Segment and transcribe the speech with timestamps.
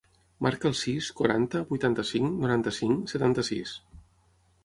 [0.45, 3.75] Marca el sis, quaranta, vuitanta-cinc, noranta-cinc, setanta-sis.